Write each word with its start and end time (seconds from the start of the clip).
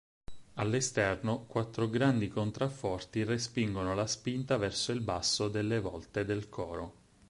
All'esterno, 0.55 1.43
quattro 1.45 1.87
grandi 1.87 2.27
contrafforti 2.27 3.23
respingono 3.23 3.93
la 3.93 4.07
spinta 4.07 4.57
verso 4.57 4.91
il 4.93 5.01
basso 5.01 5.47
delle 5.47 5.79
volte 5.79 6.25
del 6.25 6.49
coro. 6.49 6.93